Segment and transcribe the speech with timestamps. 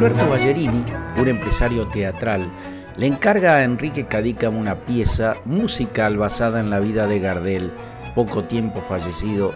[0.00, 0.82] Alberto Ballerini,
[1.18, 2.48] un empresario teatral,
[2.96, 7.70] le encarga a Enrique Cadícamo una pieza musical basada en la vida de Gardel,
[8.14, 9.52] poco tiempo fallecido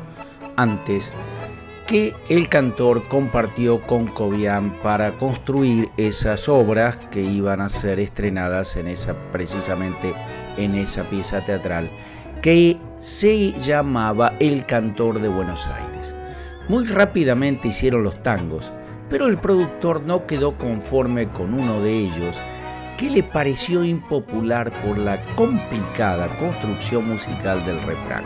[0.57, 1.15] antes,
[1.87, 8.77] que el cantor compartió con Cobian para construir esas obras que iban a ser estrenadas
[8.77, 10.13] en esa, precisamente
[10.59, 11.89] en esa pieza teatral,
[12.43, 16.15] que se llamaba El Cantor de Buenos Aires.
[16.69, 18.75] Muy rápidamente hicieron los tangos,
[19.09, 22.41] pero el productor no quedó conforme con uno de ellos,
[22.97, 28.25] que le pareció impopular por la complicada construcción musical del refrán.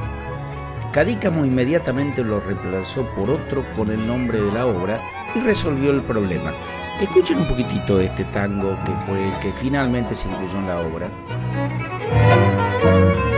[0.92, 5.00] Cadícamo inmediatamente lo reemplazó por otro con el nombre de la obra
[5.34, 6.52] y resolvió el problema.
[7.00, 10.80] Escuchen un poquitito de este tango que fue el que finalmente se incluyó en la
[10.80, 11.08] obra.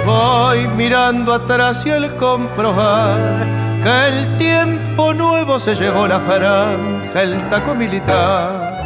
[0.07, 7.49] Voy mirando atrás y el comprobar que el tiempo nuevo se llevó la franja, el
[7.49, 8.81] taco militar.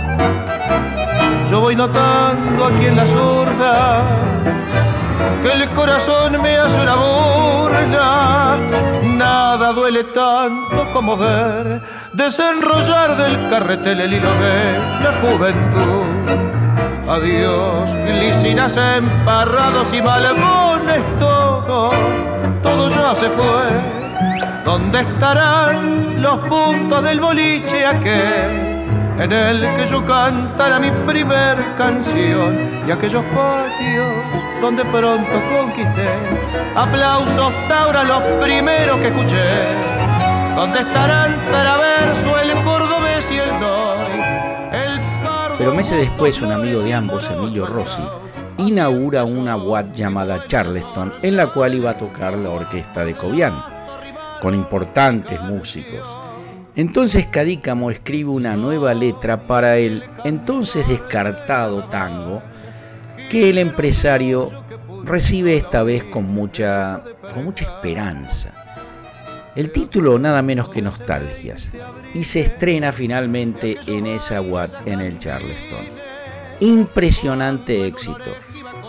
[1.51, 4.03] Yo voy notando aquí en la zurda
[5.43, 8.59] que el corazón me hace una burla.
[9.03, 11.81] Nada duele tanto como ver
[12.13, 16.05] desenrollar del carretel el hilo de la juventud.
[17.09, 21.91] Adiós, glicinas emparrados y malbones, todo,
[22.63, 24.04] todo ya se fue.
[24.65, 28.75] ¿Dónde estarán los puntos del boliche aquel?
[29.19, 34.09] en el que yo cantara mi primer canción y aquellos patios
[34.61, 36.09] donde pronto conquisté.
[36.75, 39.45] Aplausos taura los primeros que escuché.
[40.57, 43.51] Donde estarán Traverso, el cordobés y el
[44.73, 45.01] el
[45.59, 48.03] pero meses después un amigo de ambos Emilio Rossi
[48.59, 53.74] inaugura una WAT llamada Charleston en la cual iba a tocar la orquesta de Cobian
[54.45, 56.07] con importantes músicos
[56.77, 62.43] entonces Cadícamo escribe una nueva letra para el entonces descartado tango
[63.31, 64.51] que el empresario
[65.05, 68.55] recibe esta vez con mucha, con mucha esperanza.
[69.55, 71.73] El título nada menos que Nostalgias
[72.13, 75.87] y se estrena finalmente en esa Watt en el Charleston.
[76.59, 78.35] Impresionante éxito.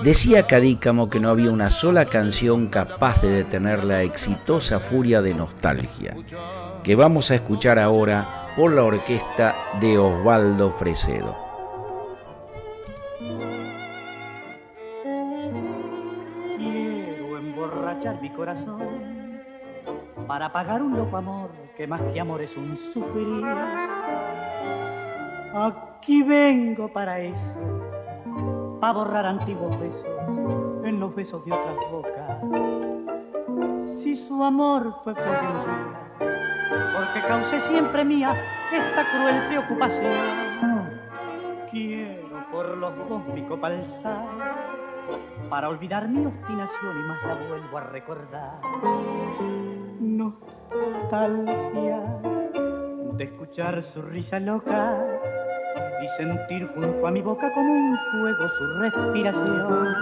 [0.03, 5.33] Decía Cadícamo que no había una sola canción capaz de detener la exitosa furia de
[5.33, 6.15] nostalgia
[6.83, 11.35] que vamos a escuchar ahora por la orquesta de Osvaldo Fresedo.
[16.57, 19.05] Quiero emborrachar mi corazón
[20.27, 23.43] para pagar un loco amor que más que amor es un sufrir.
[25.53, 27.59] Aquí vengo para eso,
[28.79, 30.05] para borrar antiguos besos
[30.83, 32.39] en los besos de otras bocas.
[34.01, 35.47] Si su amor fue fuerte
[36.95, 38.33] porque causé siempre mía
[38.71, 40.11] esta cruel preocupación.
[41.69, 43.71] Quiero por los dos mi copa
[45.49, 48.59] para olvidar mi obstinación y más la vuelvo a recordar.
[49.99, 50.53] Nostalgias
[53.13, 54.97] de escuchar su risa loca
[56.01, 59.95] y sentir junto a mi boca como un fuego su respiración.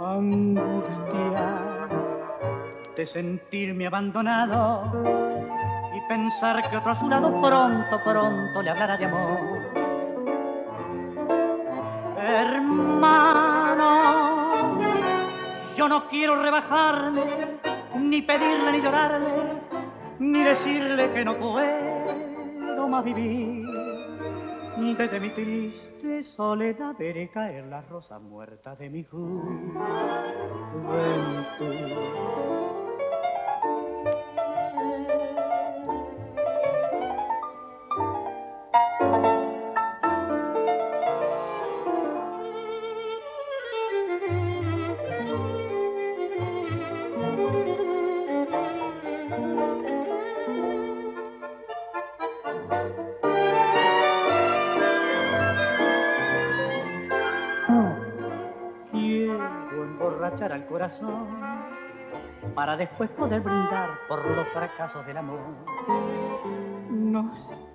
[0.00, 1.58] Angustia
[2.96, 4.92] de sentirme abandonado
[5.94, 9.38] y pensar que otro a su lado pronto, pronto le hablará de amor.
[12.20, 13.92] Hermano,
[15.76, 17.22] yo no quiero rebajarle,
[17.96, 19.28] ni pedirle ni llorarle,
[20.18, 22.17] ni decirle que no puedo
[22.88, 23.66] más vivir.
[24.96, 29.28] Desde mi triste soledad veré caer la rosa muerta de mi juventud.
[60.28, 61.26] Al corazón
[62.54, 65.40] para después poder brindar por los fracasos del amor.
[66.90, 67.70] Nostalgias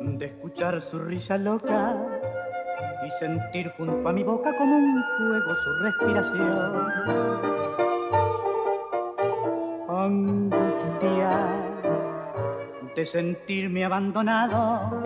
[0.00, 1.96] de escuchar su risa loca
[3.06, 6.72] y sentir junto a mi boca como un fuego su respiración.
[9.90, 11.50] Angustias
[12.94, 15.02] de sentirme abandonado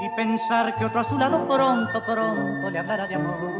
[0.00, 3.59] y pensar que otro a su lado pronto, pronto le hablará de amor